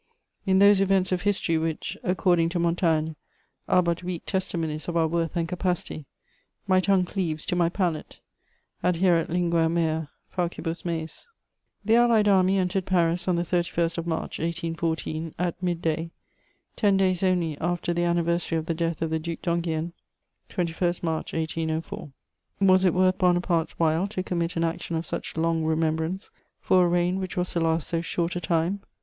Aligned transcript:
In 0.47 0.57
those 0.57 0.81
events 0.81 1.11
of 1.11 1.21
history 1.21 1.59
which, 1.59 1.95
according 2.01 2.49
to 2.49 2.57
Montaigne, 2.57 3.13
"are 3.67 3.83
but 3.83 4.01
weake 4.01 4.25
testimonies 4.25 4.87
of 4.87 4.97
our 4.97 5.07
worth 5.07 5.35
and 5.35 5.47
capacity," 5.47 6.07
my 6.65 6.79
tongue 6.79 7.05
cleaves 7.05 7.45
to 7.45 7.55
my 7.55 7.69
palate: 7.69 8.19
adhæret 8.83 9.29
lingua 9.29 9.69
mea 9.69 10.07
faucibus 10.27 10.83
meis. 10.83 11.27
The 11.85 11.97
Allied 11.97 12.27
Army 12.27 12.57
entered 12.57 12.87
Paris 12.87 13.27
on 13.27 13.35
the 13.35 13.43
31st 13.43 13.99
of 13.99 14.07
March 14.07 14.39
1814, 14.39 15.35
at 15.37 15.61
mid 15.61 15.83
day, 15.83 16.09
ten 16.75 16.97
days 16.97 17.21
only 17.21 17.55
after 17.59 17.93
the 17.93 18.03
anniversary 18.05 18.57
of 18.57 18.65
the 18.65 18.73
death 18.73 19.03
of 19.03 19.11
the 19.11 19.19
Duc 19.19 19.43
d'Enghien, 19.43 19.93
21 20.49 20.93
March 21.03 21.31
1804. 21.35 22.11
Was 22.61 22.85
it 22.85 22.95
worth 22.95 23.19
Bonaparte's 23.19 23.73
while 23.77 24.07
to 24.07 24.23
commit 24.23 24.55
an 24.55 24.63
action 24.63 24.95
of 24.95 25.05
such 25.05 25.37
long 25.37 25.63
remembrance 25.63 26.31
for 26.59 26.85
a 26.85 26.89
reign 26.89 27.19
which 27.19 27.37
was 27.37 27.51
to 27.51 27.59
last 27.59 27.87
so 27.87 28.01
short 28.01 28.35
a 28.35 28.41
time? 28.41 28.81